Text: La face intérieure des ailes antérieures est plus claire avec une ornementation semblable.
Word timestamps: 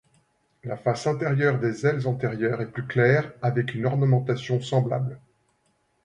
La 0.63 0.77
face 0.77 1.05
intérieure 1.05 1.59
des 1.59 1.85
ailes 1.85 2.07
antérieures 2.07 2.59
est 2.61 2.71
plus 2.71 2.87
claire 2.87 3.31
avec 3.43 3.75
une 3.75 3.85
ornementation 3.85 4.59
semblable. 4.59 5.19